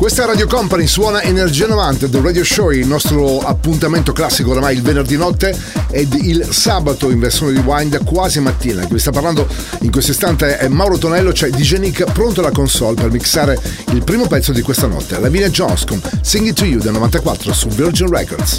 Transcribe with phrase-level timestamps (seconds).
[0.00, 4.74] Questa è Radio Company, suona Energia 90 del Radio Show, il nostro appuntamento classico oramai
[4.74, 5.54] il venerdì notte
[5.90, 8.80] ed il sabato in versione rewind quasi mattina.
[8.86, 9.46] Chi vi sta parlando
[9.80, 13.60] in questo istante è Mauro Tonello, c'è DJ Nick pronto alla console per mixare
[13.92, 17.52] il primo pezzo di questa notte, Lavinia Jones con Sing It To You del 94
[17.52, 18.58] su Virgin Records.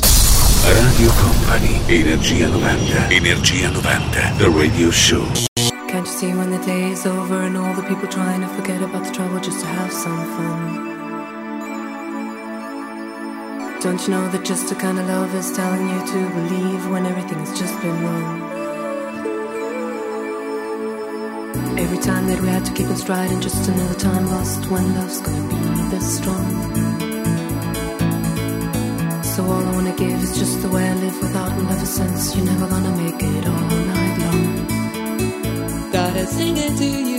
[0.61, 5.25] Radio Company, Energia 90, Energia 90, The Radio Show.
[5.87, 8.83] Can't you see when the day is over and all the people trying to forget
[8.83, 10.90] about the trouble just to have some fun?
[13.81, 17.03] Don't you know that just a kind of love is telling you to believe when
[17.07, 18.41] everything's just been wrong?
[21.79, 25.19] Every time that we had to keep on striding, just another time lost when love's
[25.21, 25.55] gonna be
[25.89, 26.45] this strong.
[29.23, 32.35] So all I wanna give is just the way I live without love a sense.
[32.35, 35.91] You're never gonna make it all night long.
[35.91, 37.11] Gotta sing it to you.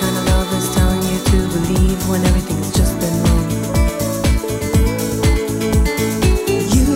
[0.00, 3.48] kind of love is telling you to believe when everything's just been wrong?
[6.74, 6.88] You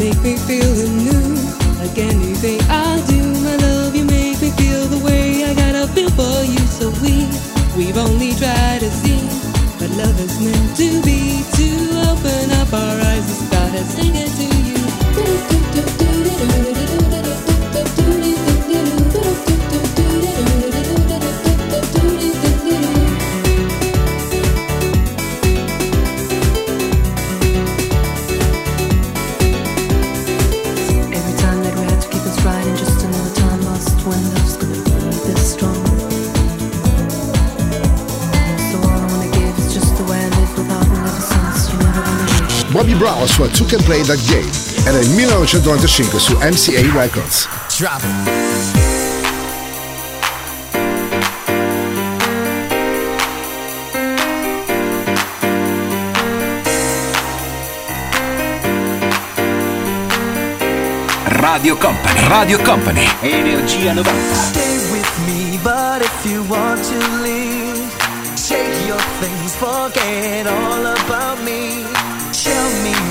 [0.00, 1.36] make me feel anew,
[1.80, 3.94] like anything I do, my love.
[3.94, 6.64] You make me feel the way I gotta feel for you.
[6.78, 7.28] So we,
[7.76, 9.20] we've only tried to see
[9.78, 11.39] what love is meant to be.
[43.30, 44.50] Sua Two Can Play That Game.
[44.84, 47.48] Era il 1995 su MCA Records.
[47.76, 48.02] Drop
[61.28, 64.10] Radio Company, Radio Company, Energia 90.
[64.34, 67.90] Stay with me, but if you want to leave,
[68.34, 70.96] take your things, forget all about me.
[70.96, 70.99] Tell me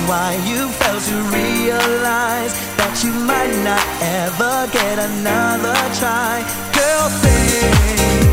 [0.09, 6.41] why you failed to realize that you might not ever get another try.
[6.73, 8.28] Girl, think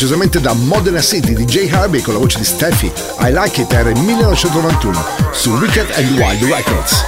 [0.00, 1.70] precisamente da Modena City di J.
[1.74, 2.90] Harvey con la voce di Steffi.
[3.18, 7.04] I Like It era il 1991 su Wicked and Wild Records.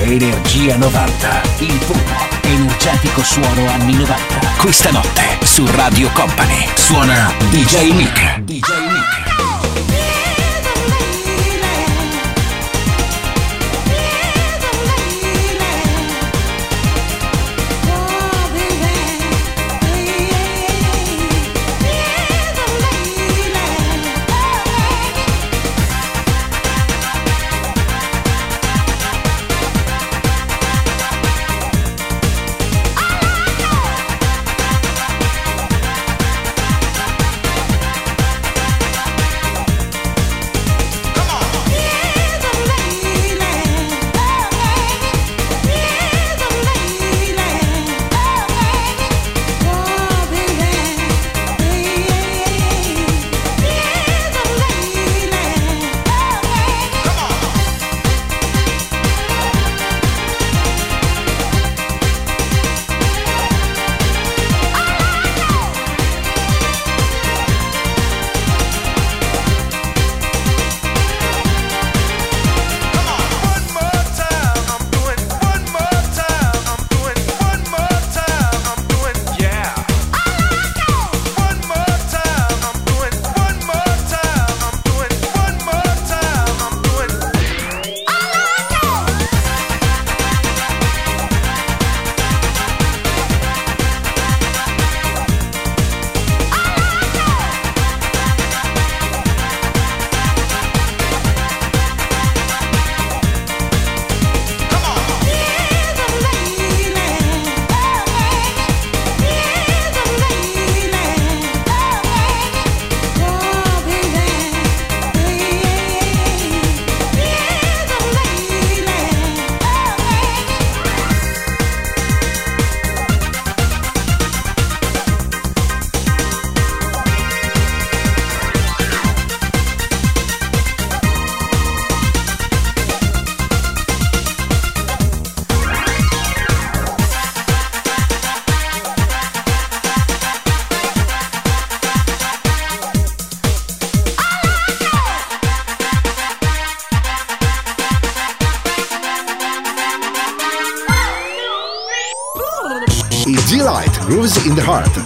[0.00, 2.00] Energia 90, il puro,
[2.42, 4.22] energetico suono anni 90.
[4.58, 7.32] Questa notte su Radio Company suona.
[7.48, 8.43] DJ Nick.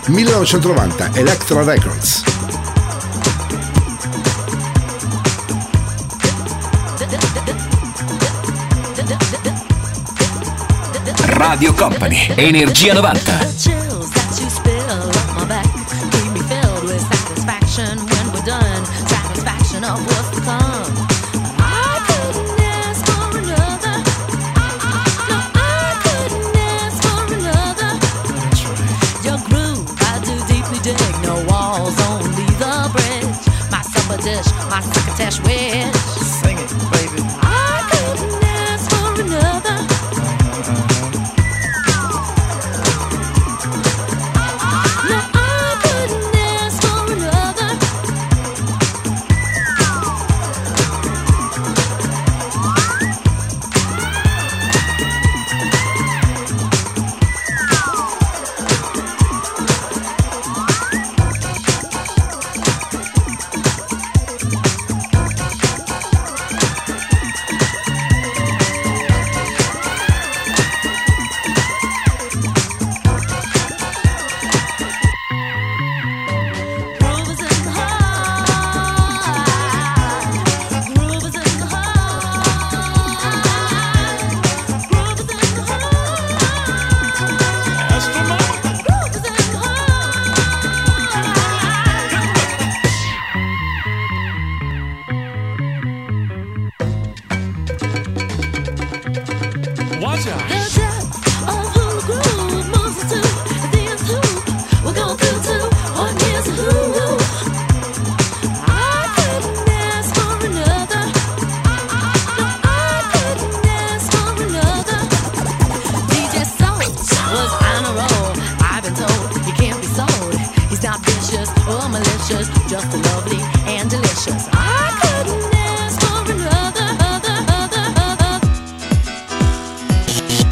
[0.09, 2.23] 1990, Electra Records.
[11.27, 13.58] Radio Company, Energia 90.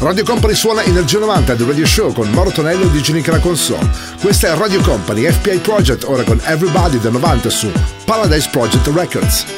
[0.07, 3.89] Radio Company suona Energia 90 del Radio Show con Moro Tonello e Digenica la console.
[4.21, 7.69] Questa è Radio Company FPI Project, ora con Everybody del 90 su
[8.05, 9.56] Paradise Project Records.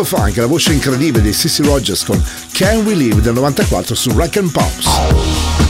[0.00, 4.10] Just Funk, la voce incredibile di Sissy Rogers con Can We Live del 94 su
[4.16, 5.69] Rack and Pops.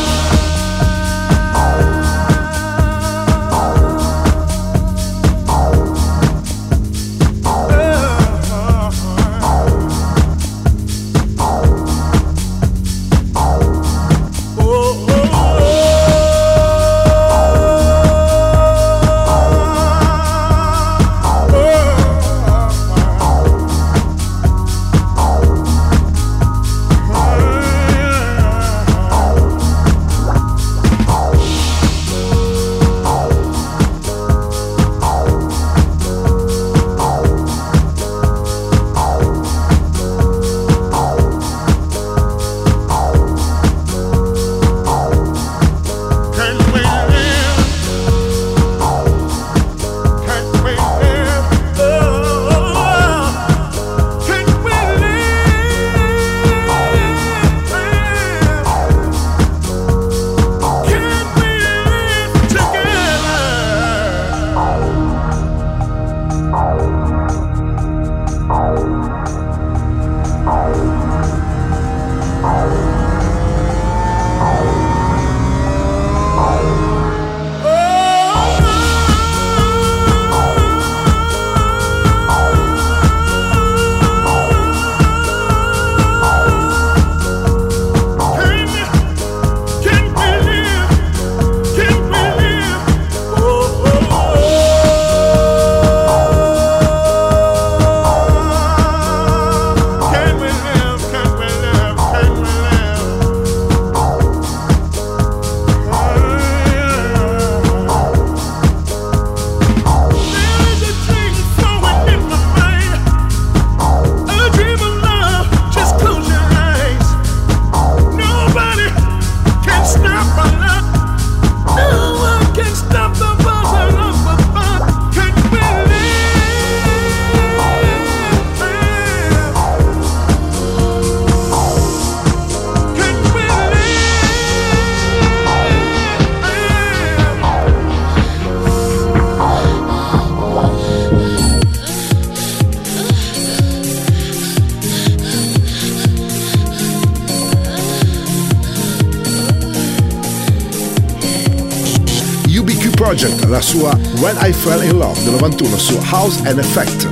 [154.43, 157.07] I Fell in Love del 91 su House and Effect.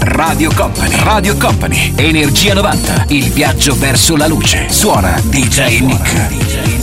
[0.00, 4.66] Radio Company, Radio Company, Energia 90, il viaggio verso la luce.
[4.68, 6.48] Suona DJ Nick.
[6.50, 6.79] Fred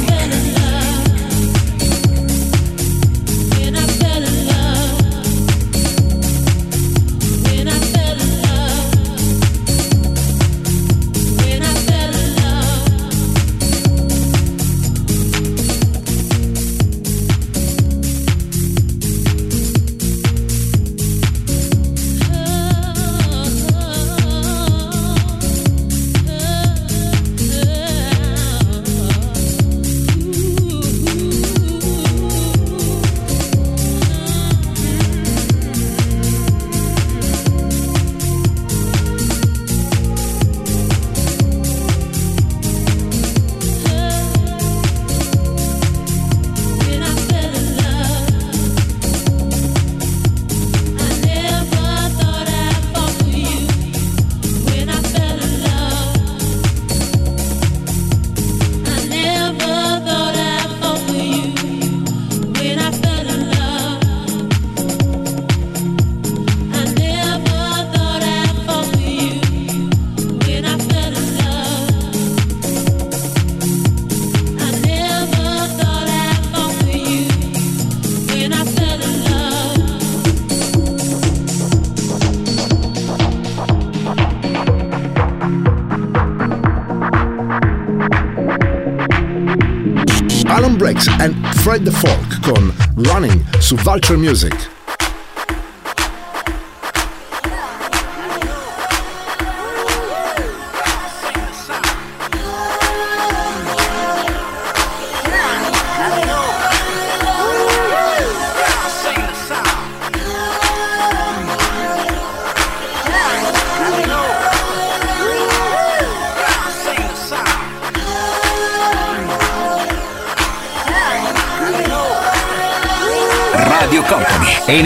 [93.98, 94.77] su Vulture Music.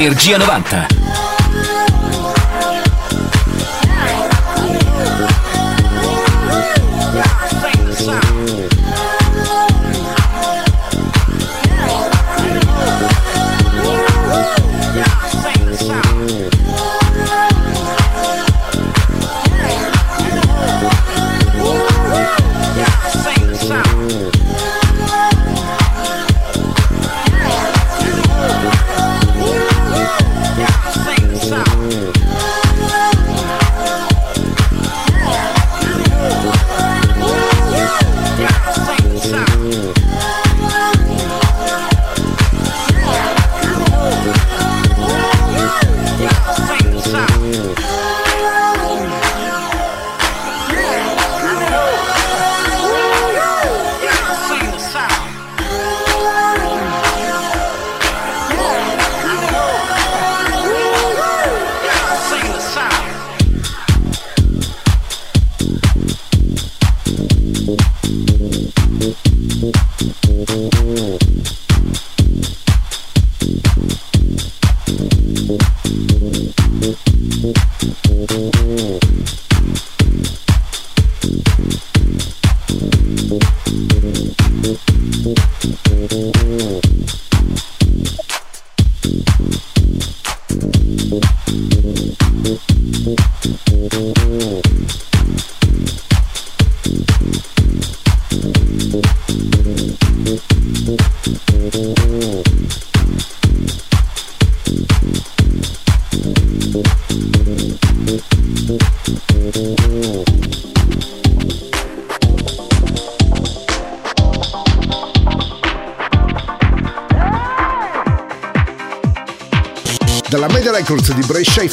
[0.02, 1.01] Energia 90.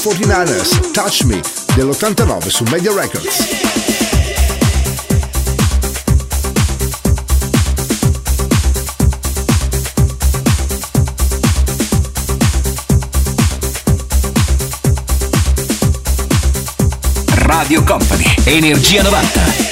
[0.08, 1.38] 49ers, Touch Me
[1.74, 3.44] dell'89 su Media Records.
[17.34, 19.67] Radio Company, Energia 90.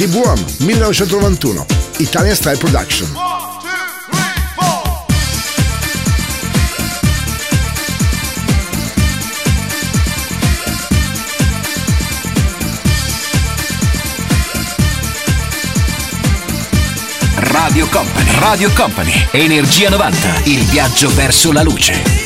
[0.00, 1.66] Keep Warm 1991,
[1.98, 3.06] Italian Style Production.
[17.34, 18.30] Radio Company.
[18.38, 19.28] Radio Company.
[19.32, 20.40] Energia 90.
[20.44, 22.19] Il viaggio verso la luce.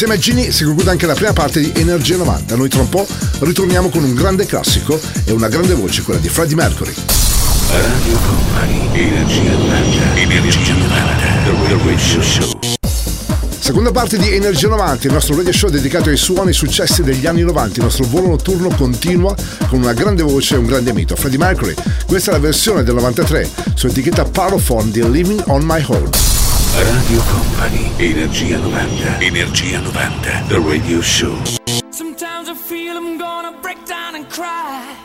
[0.00, 2.54] Insieme a Ginny si conclude anche la prima parte di Energia 90.
[2.54, 3.04] Noi tra un po'
[3.40, 6.94] ritorniamo con un grande classico e una grande voce, quella di Freddie Mercury.
[7.68, 10.86] Radio Company, Energia 90, Energia 90,
[11.42, 12.60] The Radio Show.
[13.58, 17.42] Seconda parte di Energia 90, il nostro radio show dedicato ai suoni successi degli anni
[17.42, 17.78] 90.
[17.78, 19.34] Il nostro volo notturno continua
[19.66, 21.74] con una grande voce e un grande mito, Freddie Mercury.
[22.06, 26.27] Questa è la versione del 93 su etichetta Parophone di Living on My Own.
[26.76, 31.36] Radio Company, Energia 90, Energia 90, The Radio Show.
[31.90, 34.96] Sometimes I feel I'm gonna break down and cry.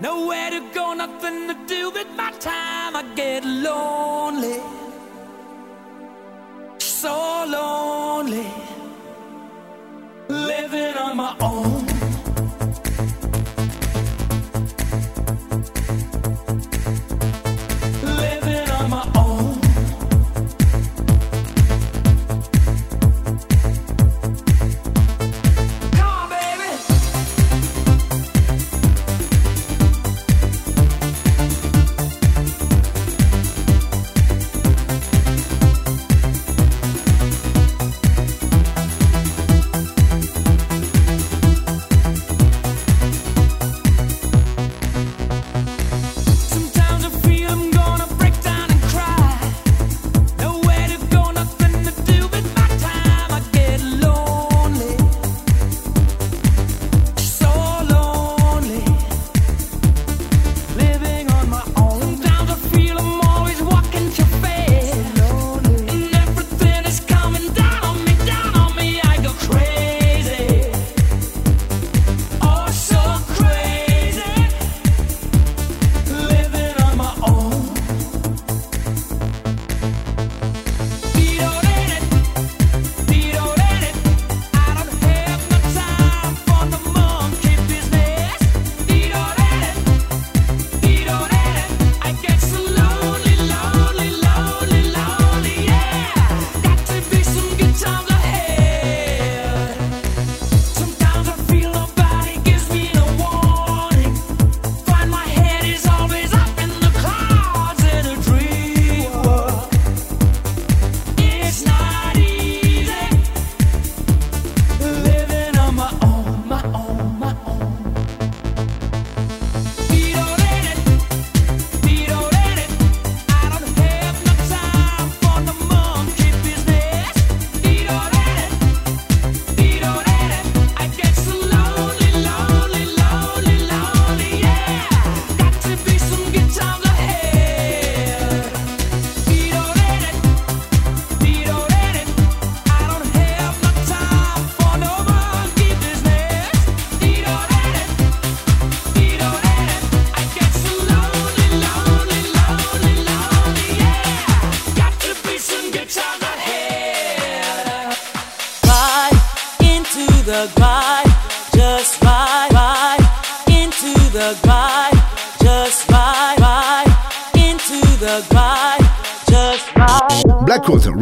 [0.00, 2.94] Nowhere to go, nothing to do with my time.
[2.96, 4.60] I get lonely,
[6.78, 8.46] so lonely,
[10.28, 11.75] living on my own.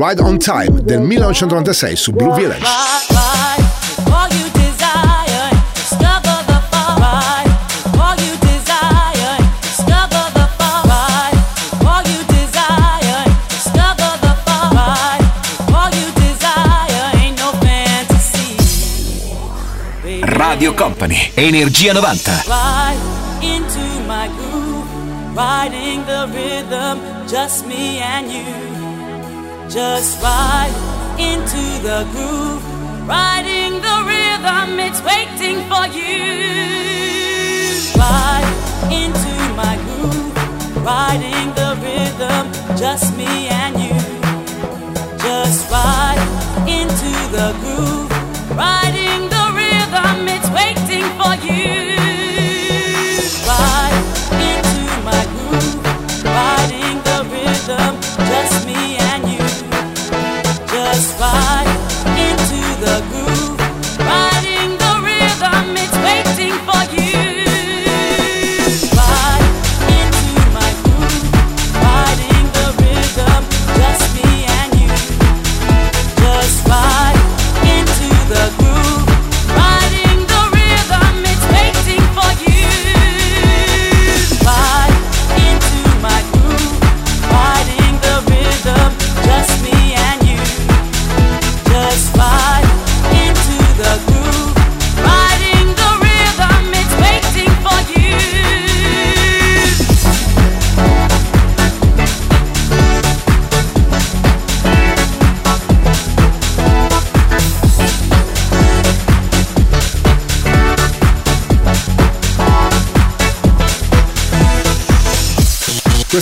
[0.06, 2.62] Ride on Time del 1996 su Blue Village.
[20.20, 22.44] Radio Company, Energia 90.
[23.40, 24.84] Into my groove,
[25.34, 28.63] riding the rhythm, just me and you.
[29.74, 30.72] Just ride
[31.18, 32.62] into the groove.
[33.08, 36.30] Riding the rhythm, it's waiting for you.
[37.98, 38.46] Ride
[38.92, 40.86] into my groove.
[40.86, 43.98] Riding the rhythm, just me and you.
[45.18, 46.22] Just ride
[46.68, 48.10] into the groove.
[48.56, 51.93] Riding the rhythm, it's waiting for you.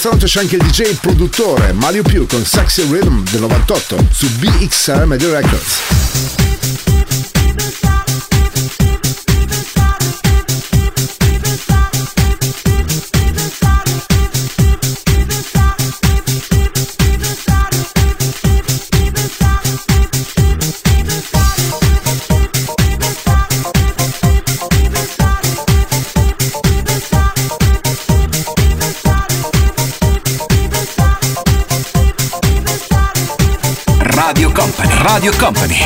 [0.02, 4.28] questa notte c'è anche il DJ produttore Mario Più con Sexy Rhythm del 98 su
[4.38, 6.01] BXR Media Records.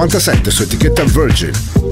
[0.00, 1.89] 97 su etichetta Virgin.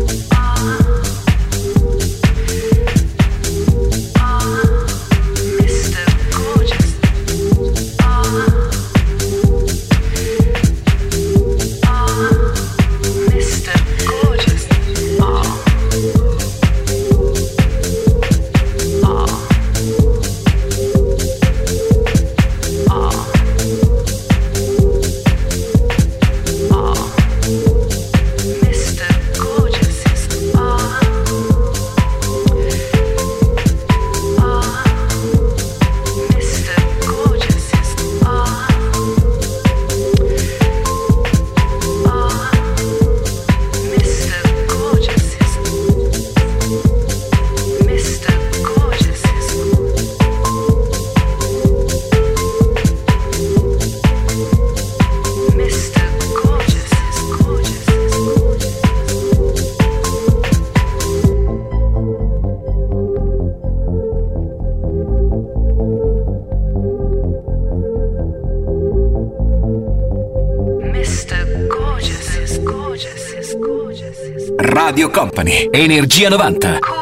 [75.72, 76.97] Energia 90.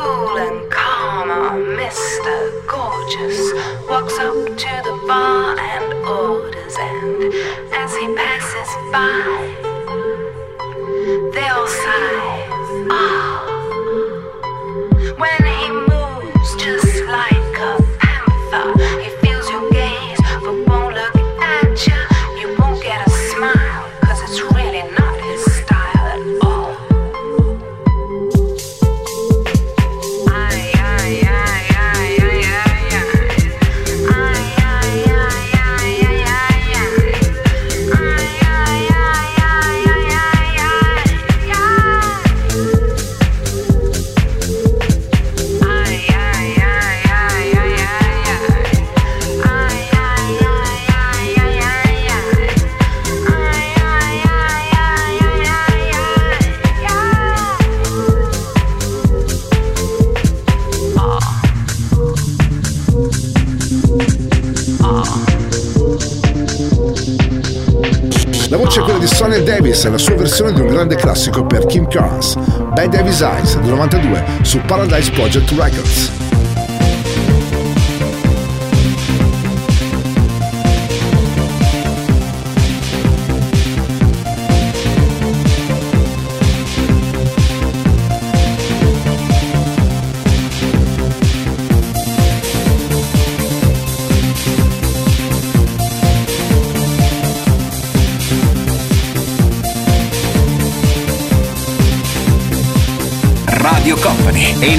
[69.16, 73.22] Sonia Davis e la sua versione di un grande classico per Kim Carnes, Bad Davis
[73.22, 76.15] Eyes del 92 su Paradise Project Records.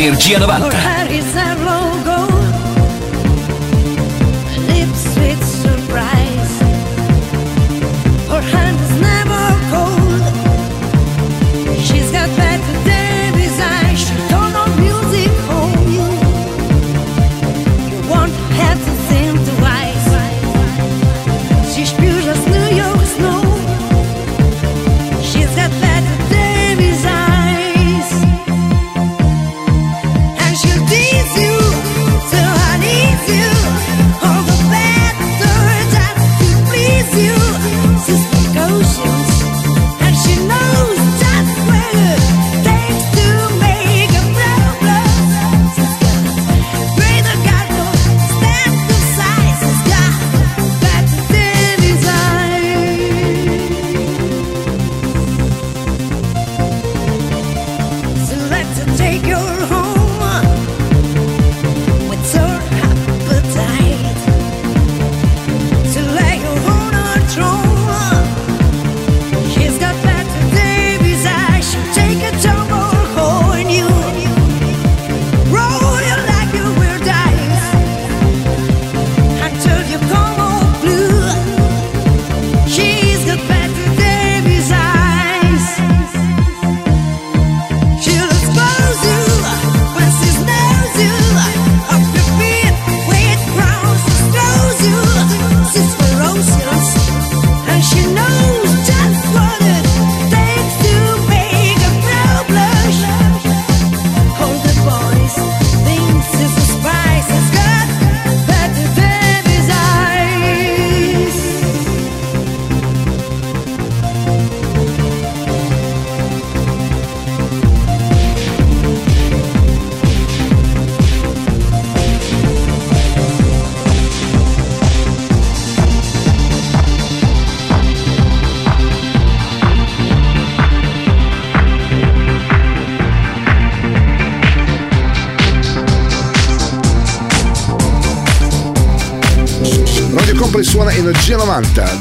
[0.07, 0.96] Energia 90.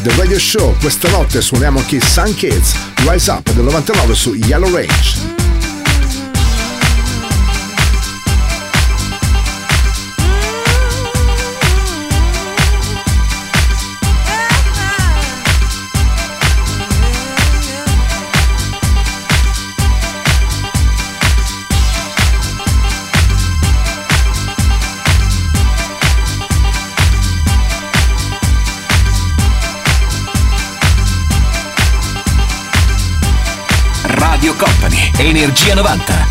[0.06, 0.76] The Radio Show.
[0.78, 2.76] Questa notte suoniamo anche Sun Kids
[3.08, 5.25] Rise Up del 99 su Yellow Range.
[35.76, 36.25] 90.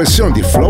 [0.00, 0.69] versión de Flow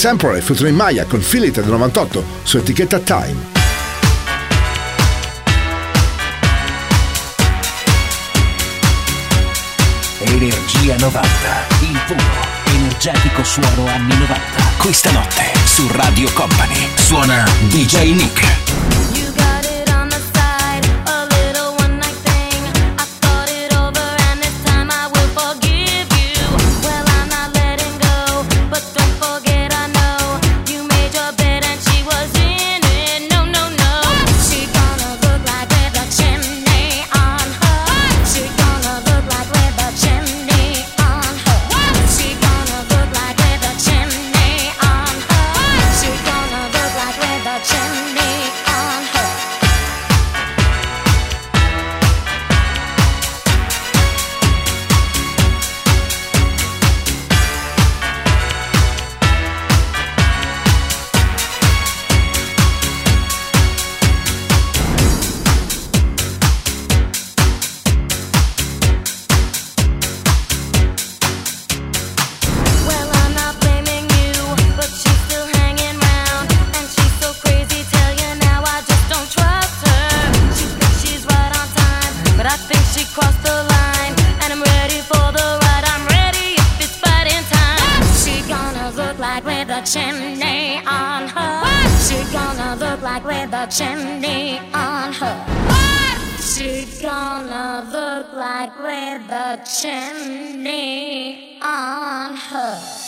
[0.00, 3.36] Temporary featuring Maya con Philip del 98 su etichetta Time.
[10.20, 11.28] Energia 90,
[11.80, 12.22] il puro,
[12.76, 14.38] energetico suono anni 90.
[14.78, 18.99] Questa notte su Radio Company suona DJ Nick.
[93.50, 95.44] the chimney on her.
[95.66, 102.99] What's she gonna look like with the chimney on her?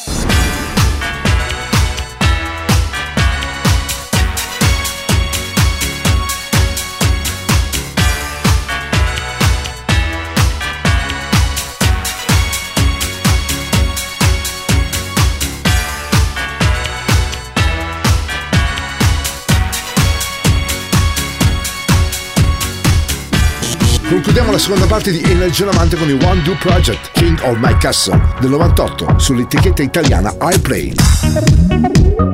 [24.33, 27.77] Chiudiamo la seconda parte di Energia 90 con il One Do Project, King of My
[27.77, 32.32] Castle, del 98, sull'etichetta italiana iPlay.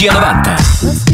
[0.00, 1.09] Energia 90.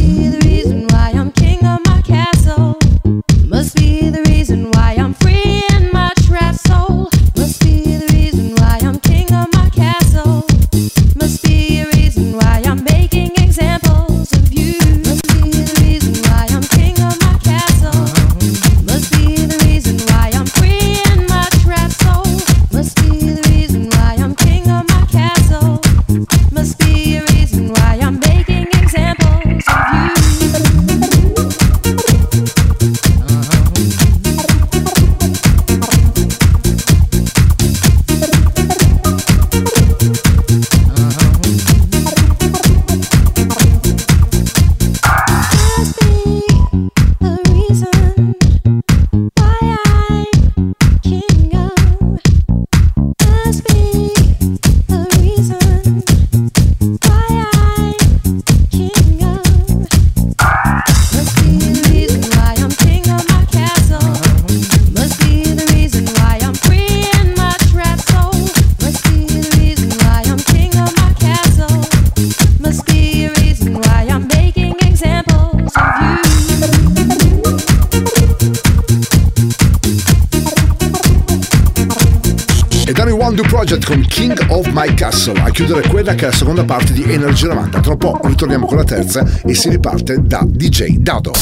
[86.16, 87.80] che la seconda parte di Energy 90.
[87.80, 91.32] Tra poco ritorniamo con la terza e si riparte da DJ Dado.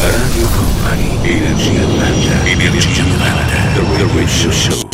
[0.00, 3.44] Radio Company, Energy 90, Energy 90,
[3.74, 4.88] The Radio Show.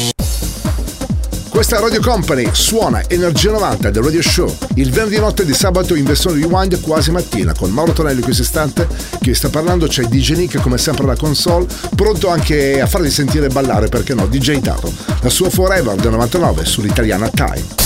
[1.48, 6.04] Questa Radio Company suona Energia 90 del Radio Show il venerdì notte di sabato in
[6.04, 8.86] versione rewind quasi mattina con Mauro Tonelli in questo istante
[9.22, 13.48] che sta parlando c'è DJ Nick come sempre alla console pronto anche a farvi sentire
[13.48, 17.85] ballare perché no DJ Dato la sua Forever del 99 sull'italiana Time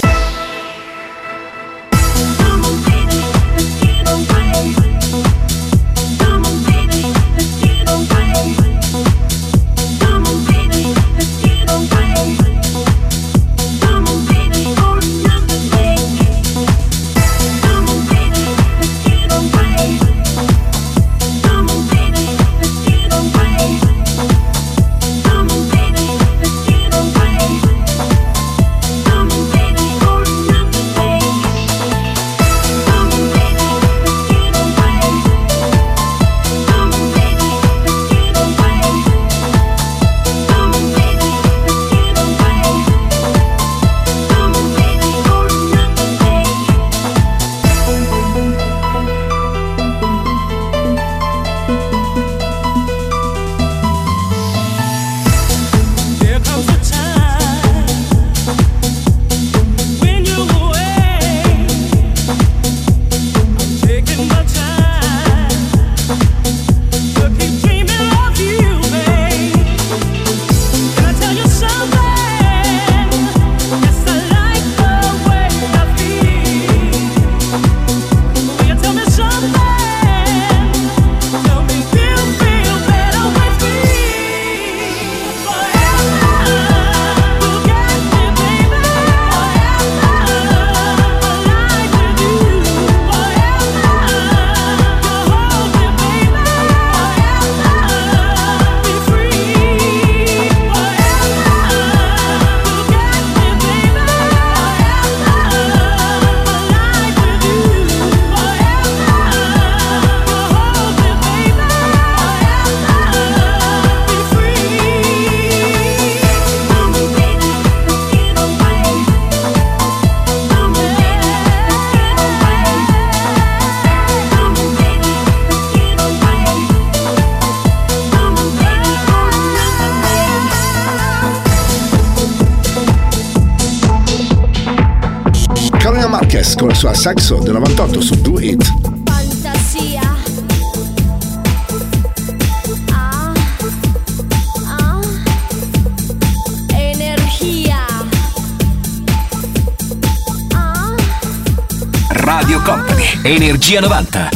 [153.71, 154.30] Energia 90.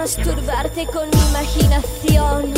[0.00, 2.54] Masturbarte con mi imaginación,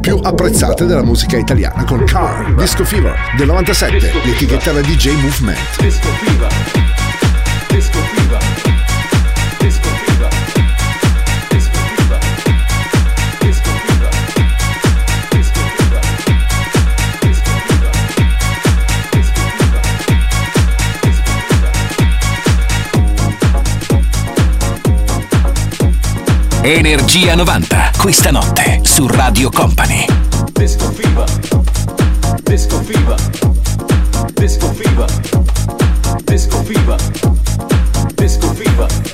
[0.00, 5.80] più apprezzate della musica italiana con Car, Disco Fever del 97, l'etichetta da DJ Movement.
[5.80, 6.52] Disco Fever.
[7.68, 8.42] Disco Fever.
[9.58, 10.28] Disco Fever.
[11.48, 12.18] Disco Fever.
[13.38, 14.10] Disco Fever.
[15.30, 16.02] Disco Fever.
[17.20, 18.00] Disco Fever.
[19.12, 19.42] Disco
[21.52, 21.78] Fever.
[26.62, 30.06] Energia 90, questa notte su Radio Company.
[30.52, 31.28] Disco Fever.
[32.44, 33.20] Disco Fever.
[34.34, 35.10] Disco Fever.
[36.24, 37.00] Disco Fever.
[38.14, 39.07] Disco Fever.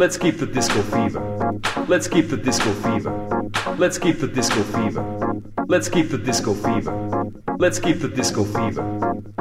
[0.00, 1.20] Let's keep the disco fever.
[1.86, 3.12] Let's keep the disco fever.
[3.76, 5.04] Let's keep the disco fever.
[5.68, 7.30] Let's keep the disco fever.
[7.58, 8.82] Let's keep the disco fever.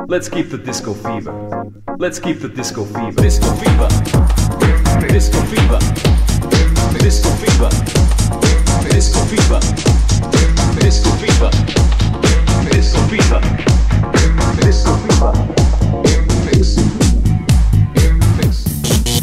[0.10, 1.32] Let's keep the disco fever.
[1.97, 3.22] Let's keep the disco fever.
[3.22, 3.88] Disco fever.
[5.07, 5.80] Disco fever.
[6.99, 7.70] Disco fever.
[8.84, 9.60] Disco fever.
[10.76, 11.49] Disco fever.
[12.68, 13.39] Disco fever.
[14.60, 14.99] Disco fever.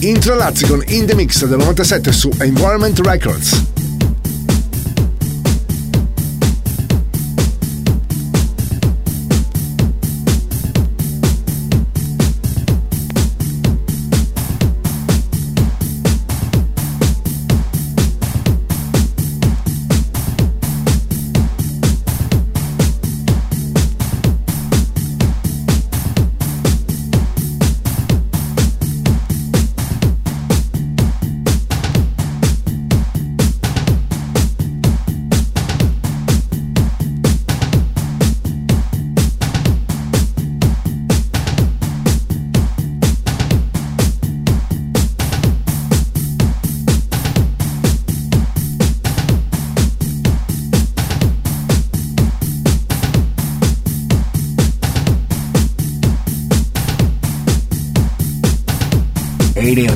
[0.06, 3.75] Intralazzi con In The Mix del 97 su Environment Records.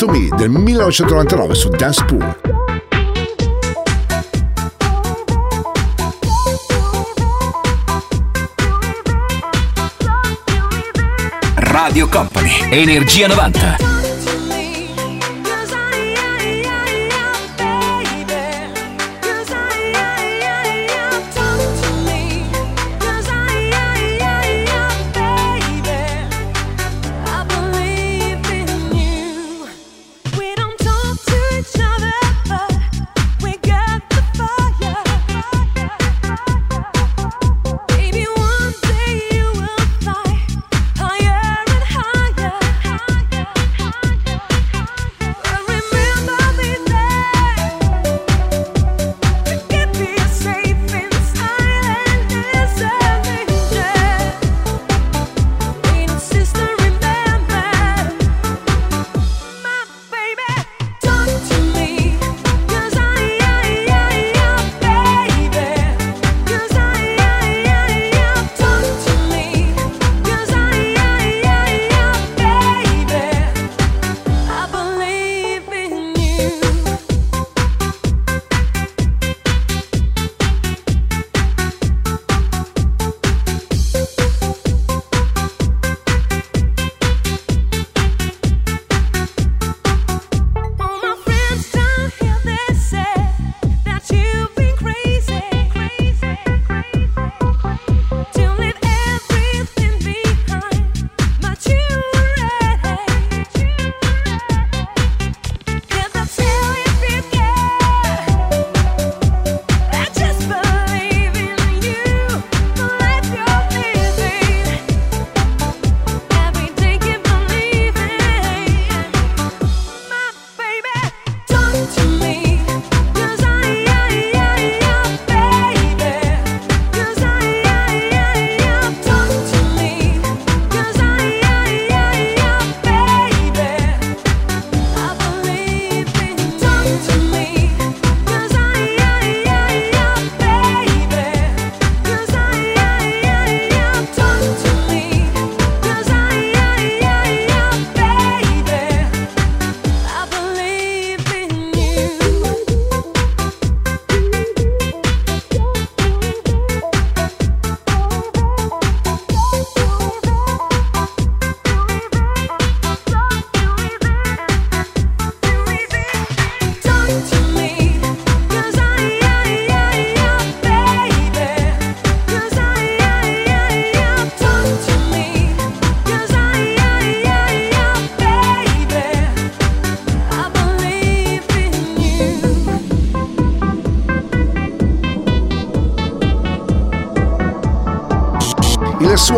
[0.00, 2.24] to Me del 1999 su Dance Pool.
[11.56, 13.89] Radio Company, Energia 90.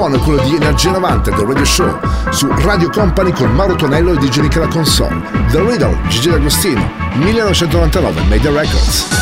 [0.02, 2.00] Suono è quello di Energia 90 del Radio Show
[2.30, 5.22] su Radio Company con Mauro Tonello e DJ Nick alla console.
[5.52, 9.21] The Riddle, Gigi D'Agostino, 1999, Media Records.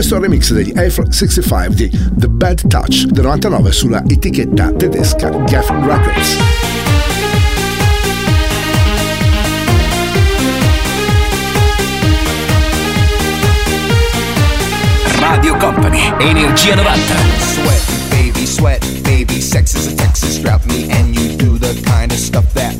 [0.00, 5.28] Questo è il remix degli F65 di The Bad Touch del 99 sulla etichetta tedesca
[5.44, 6.38] Geff Records.
[15.18, 17.14] Radio Company, Energia 90.
[17.38, 19.38] Sweat, baby, sweat, baby.
[19.42, 22.79] Sex is a Texas drought me, and you do the kind of stuff that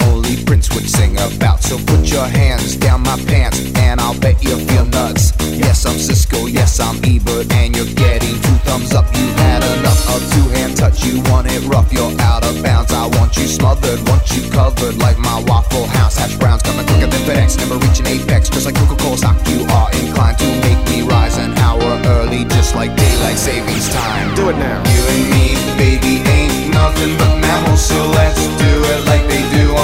[0.80, 1.62] would sing about.
[1.62, 5.32] So put your hands down my pants, and I'll bet you feel nuts.
[5.40, 9.06] Yes, I'm Cisco, yes, I'm Ebert, and you're getting two thumbs up.
[9.14, 12.92] You had enough of two hand touch, you want it rough, you're out of bounds.
[12.92, 16.16] I want you smothered, want you covered like my Waffle House.
[16.16, 19.36] Hash browns coming quicker than FedEx, never reaching apex, just like Coca Cola stock.
[19.48, 24.34] You are inclined to make me rise an hour early, just like daylight savings time.
[24.34, 24.82] Do it now.
[24.88, 25.46] You and me,
[25.76, 29.19] baby, ain't nothing but mammals, so let's do it like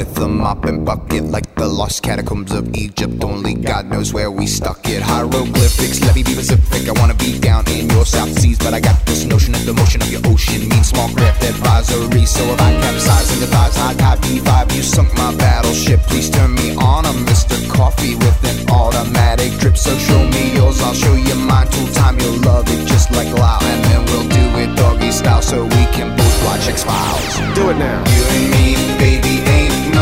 [0.00, 3.22] With a mop and bucket, like the lost catacombs of Egypt.
[3.22, 5.02] Only God knows where we stuck it.
[5.02, 6.88] Hieroglyphics, let me be specific.
[6.88, 9.74] I wanna be down in your South Seas, but I got this notion that the
[9.74, 12.24] motion of your ocean means small craft advisory.
[12.24, 16.00] So if I capsize in the vibes, high V5, you sunk my battleship.
[16.08, 17.04] Please turn me on.
[17.04, 17.56] I'm Mr.
[17.68, 19.76] Coffee with an automatic drip.
[19.76, 21.68] So show me yours, I'll show you mine.
[21.68, 25.42] Tool time, you'll love it just like Lao, and then we'll do it doggy style
[25.42, 27.36] so we can both watch X Files.
[27.54, 28.00] Do it now.
[28.16, 28.99] You and me,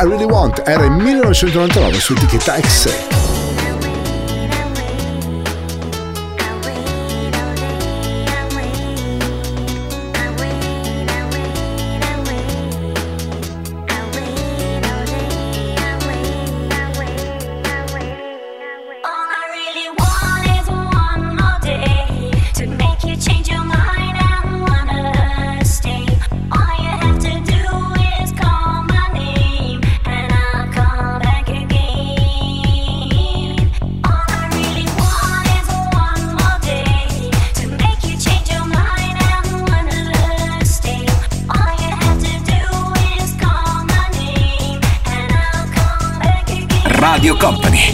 [0.00, 3.19] I Really Want era in 1999 su etichetta X6.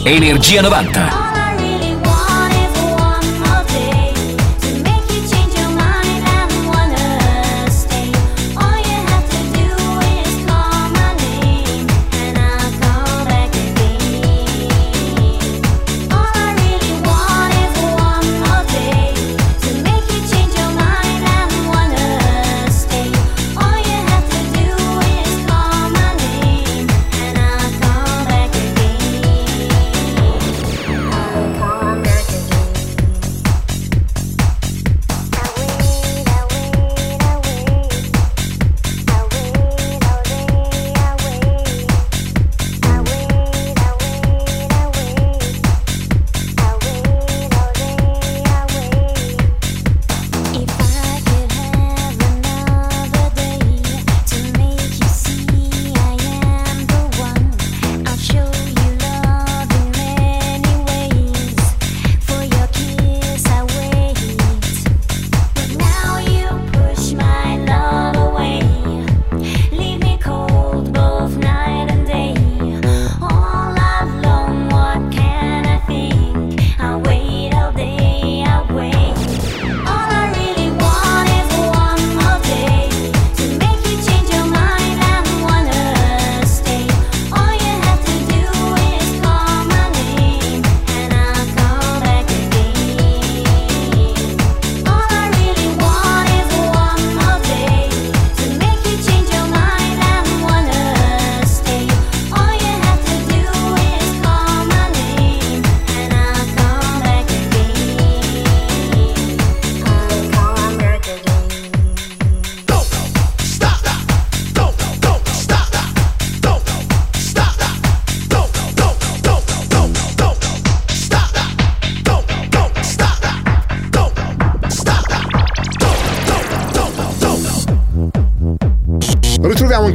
[0.07, 1.26] Energia 90.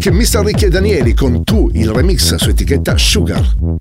[0.10, 0.44] invece Mr.
[0.44, 3.81] Ricchi e Danieli con Tu, il remix su etichetta Sugar.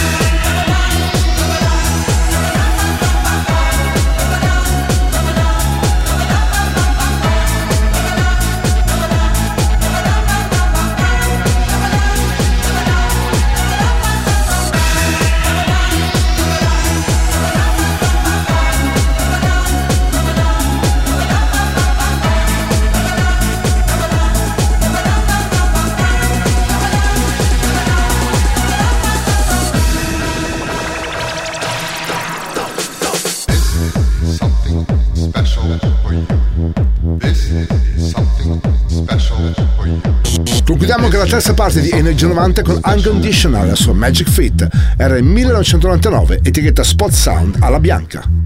[41.41, 46.83] terza parte di Energy 90 con Unconditional, la sua Magic Fit, era il 1999, etichetta
[46.83, 48.40] Spot Sound alla bianca.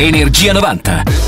[0.00, 1.20] Energia 90.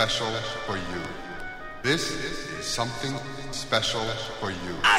[0.00, 0.32] special
[0.66, 1.02] for you.
[1.82, 3.19] This is something
[3.70, 4.00] special
[4.40, 4.89] for you.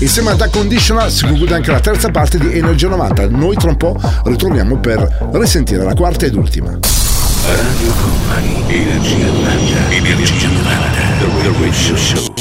[0.00, 3.30] Insieme a Da Conditional si conclude anche la terza parte di Energia 90.
[3.30, 6.70] Noi tra un po' ritorniamo per risentire la quarta ed ultima.
[6.70, 9.90] Radio Company, Energia 90.
[9.90, 10.98] Energia 90.
[11.42, 12.34] The Radio Show.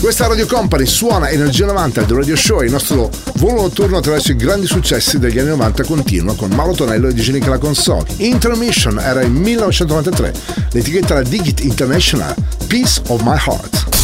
[0.00, 4.32] Questa Radio Company suona Energia 90 del Radio Show e il nostro volo notturno attraverso
[4.32, 8.06] i grandi successi degli anni 90 continua con Mauro Tonello e Digenica la console.
[8.16, 10.32] Intermission era il 1993,
[10.72, 12.34] l'etichetta era Digit International,
[12.66, 14.03] Peace of My Heart.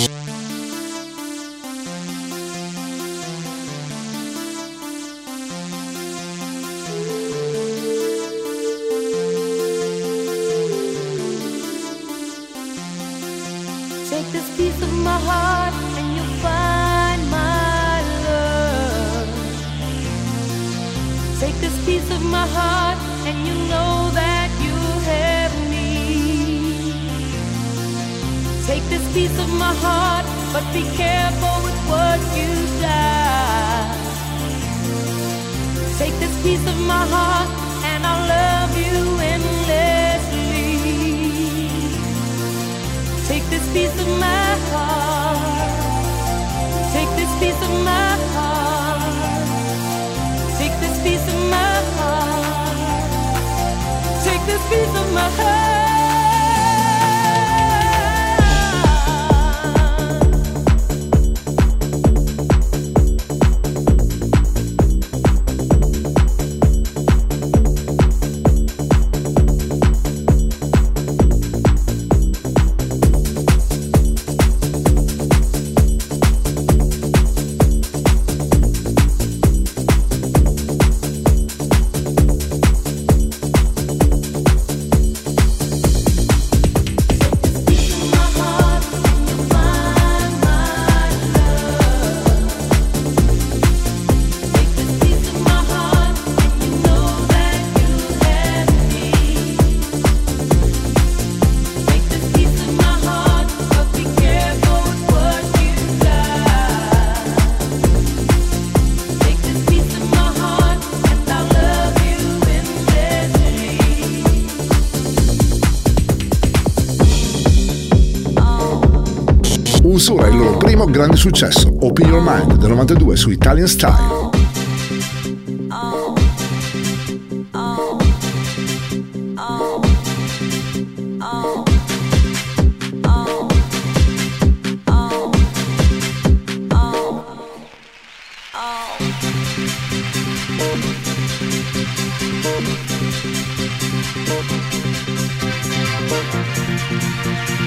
[121.01, 124.29] Grande successo, Open Your Mind del 92 su Italian Style.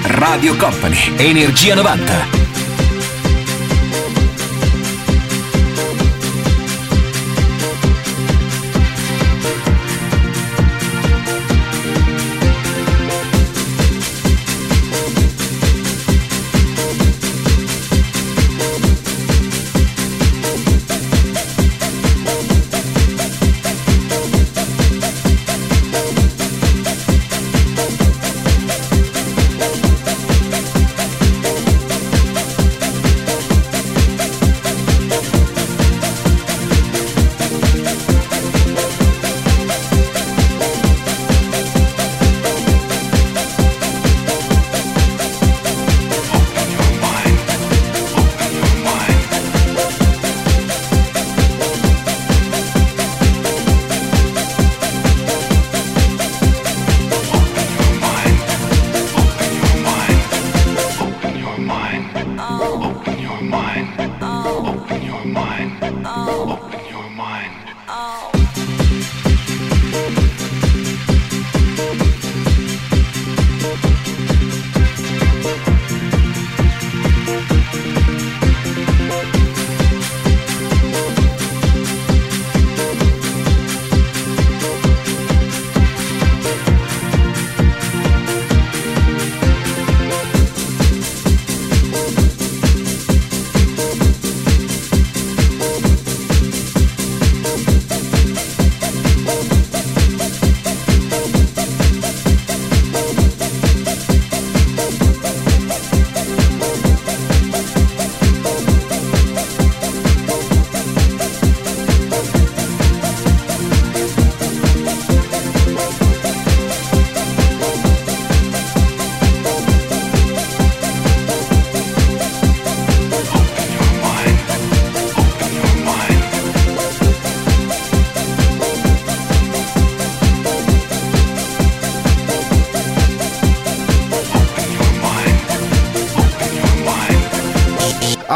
[0.04, 2.33] Radio Company, Energia 90.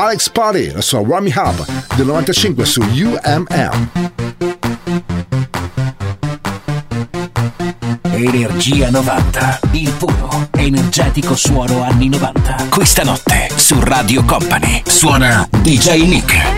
[0.09, 3.91] Alex Party, la sua Rummy Hub del 95 su UMM.
[8.05, 12.69] Energia 90, il puro, energetico suono anni 90.
[12.71, 16.58] Questa notte su Radio Company suona DJ Nick.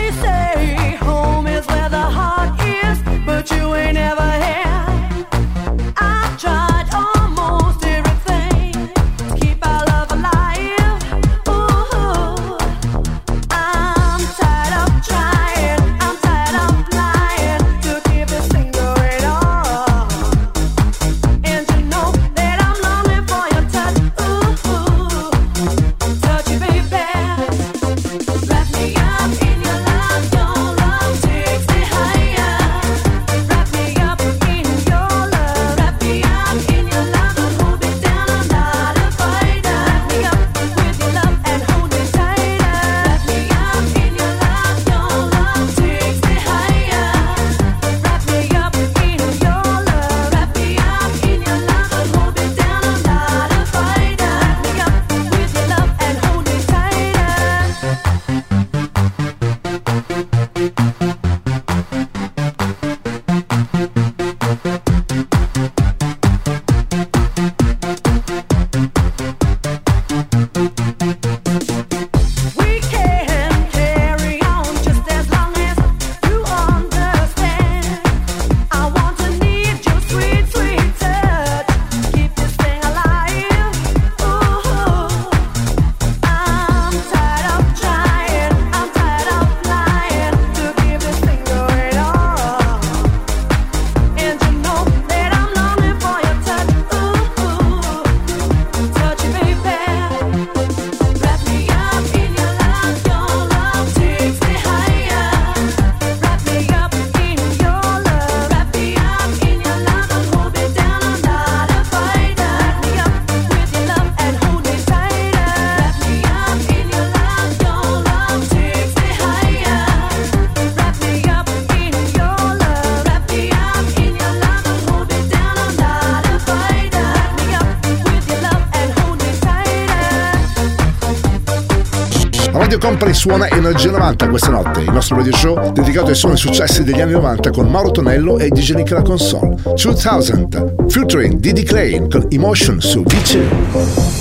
[133.21, 137.13] suona Energia 90 questa notte, il nostro radio show dedicato ai suoni successi degli anni
[137.13, 139.57] 90 con Mauro Tonello e DJ Nick la console.
[139.75, 144.20] 2000, featuring Didi Klein con Emotion su V2.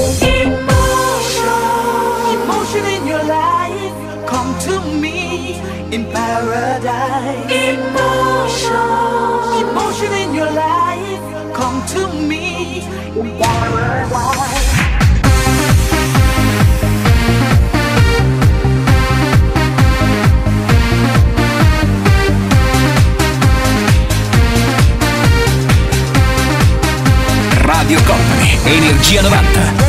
[28.69, 29.88] Energia 90.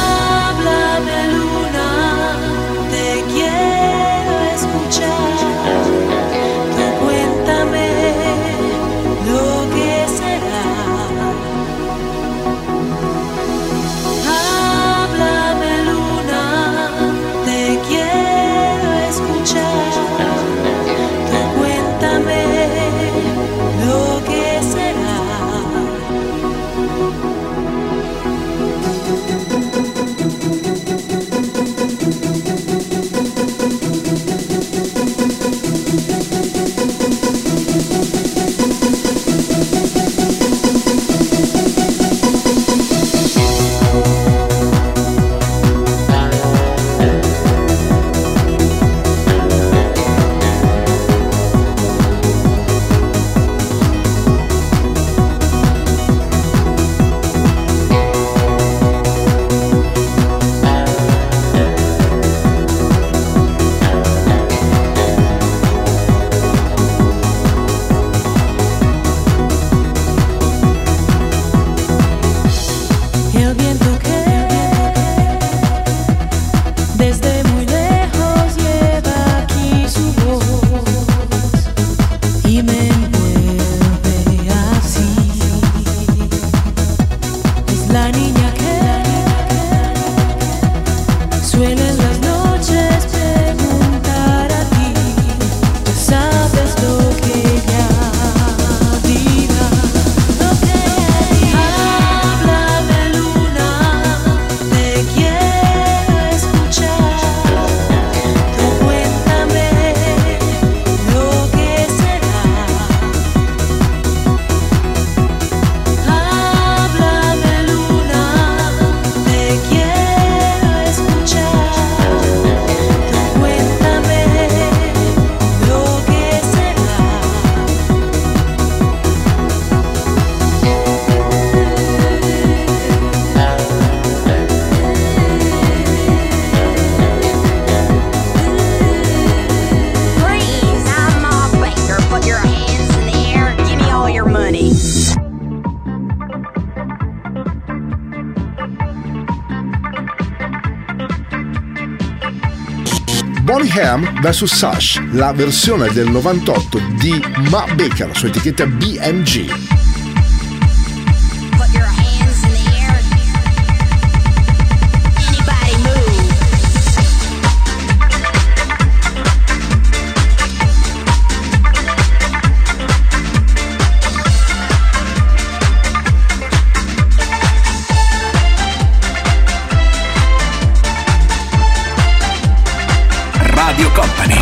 [154.21, 157.19] da Sash, la versione del 98 di
[157.49, 159.70] Ma Baker su etichetta BMG.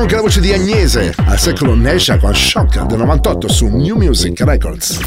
[0.00, 4.40] anche la voce di Agnese al secolo Nesha con Shock del 98 su New Music
[4.40, 4.98] Records.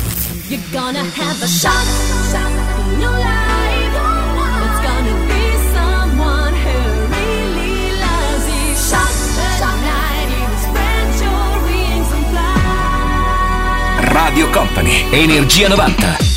[14.00, 16.33] Radio Company, Energia 90.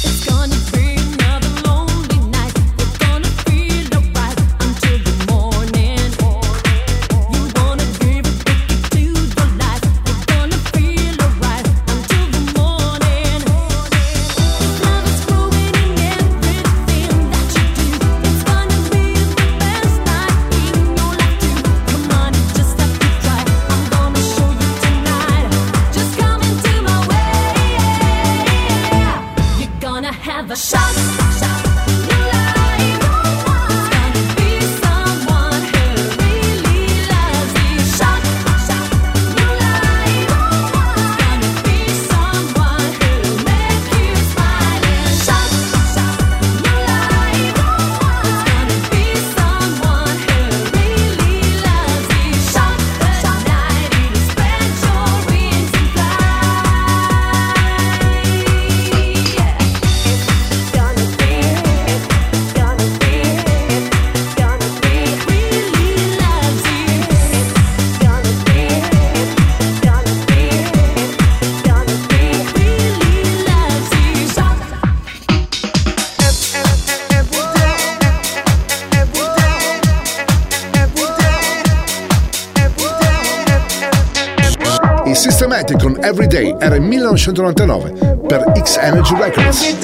[87.33, 89.76] 1999 per X Energy Records.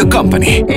[0.00, 0.69] your company.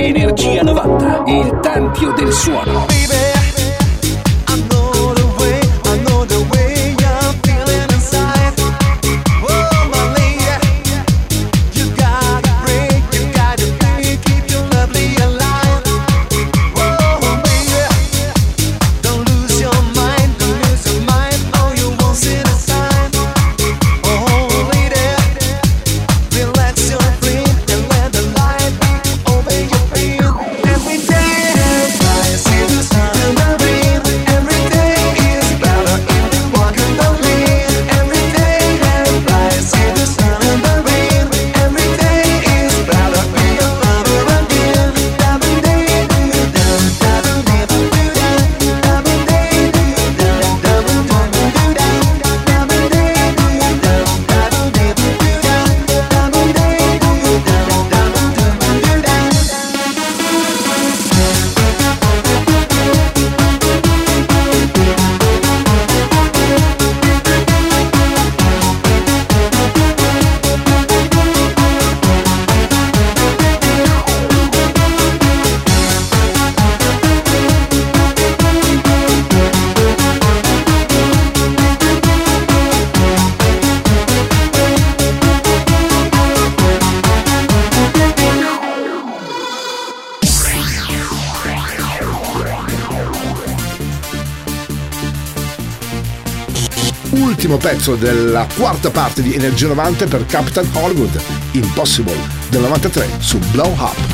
[97.64, 101.18] Pezzo della quarta parte di Energia 90 per Captain Hollywood,
[101.52, 102.14] Impossible,
[102.50, 104.13] del 93 su Blow Up.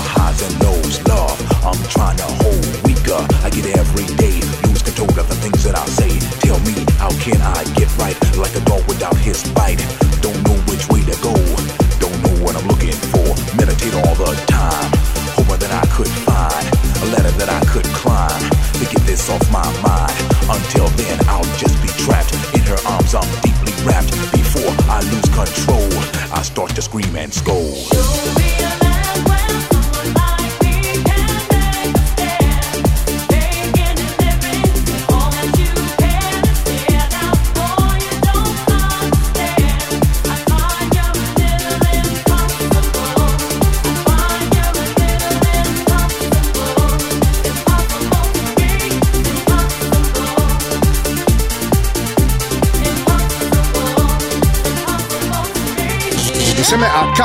[27.21, 27.90] And scold.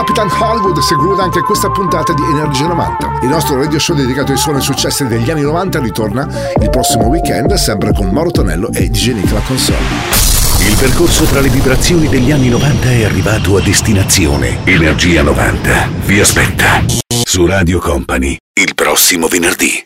[0.06, 3.18] Capitan Hollywood si anche questa puntata di Energia 90.
[3.22, 6.28] Il nostro radio show dedicato ai suoni successi degli anni 90 ritorna
[6.60, 9.82] il prossimo weekend, sempre con Mauro Tonello e DJ Nick la console.
[10.60, 14.58] Il percorso tra le vibrazioni degli anni 90 è arrivato a destinazione.
[14.62, 16.84] Energia 90 vi aspetta
[17.24, 19.82] su Radio Company il prossimo venerdì.